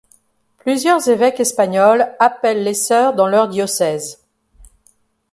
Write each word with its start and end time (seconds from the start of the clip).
Plusieurs 0.57 1.09
évêques 1.09 1.41
espagnols 1.41 2.15
appellent 2.17 2.63
les 2.63 2.73
sœurs 2.73 3.13
dans 3.13 3.27
leurs 3.27 3.47
diocèses. 3.49 4.19